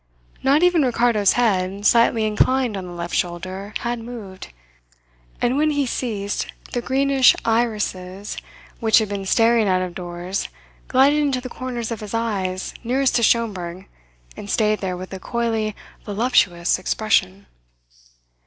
Not 0.41 0.63
even 0.63 0.81
Ricardo's 0.83 1.33
head, 1.33 1.85
slightly 1.85 2.25
inclined 2.25 2.75
on 2.75 2.87
the 2.87 2.91
left 2.91 3.13
shoulder, 3.13 3.71
had 3.81 3.99
moved; 3.99 4.51
but 5.39 5.55
when 5.55 5.69
he 5.69 5.85
ceased 5.85 6.51
the 6.73 6.81
greenish 6.81 7.35
irises 7.45 8.35
which 8.79 8.97
had 8.97 9.07
been 9.09 9.27
staring 9.27 9.67
out 9.67 9.83
of 9.83 9.93
doors 9.93 10.49
glided 10.87 11.19
into 11.19 11.39
the 11.39 11.49
corners 11.49 11.91
of 11.91 11.99
his 11.99 12.15
eyes 12.15 12.73
nearest 12.83 13.15
to 13.17 13.21
Schomberg 13.21 13.87
and 14.35 14.49
stayed 14.49 14.79
there 14.79 14.97
with 14.97 15.13
a 15.13 15.19
coyly 15.19 15.75
voluptuous 16.03 16.79
expression. 16.79 17.45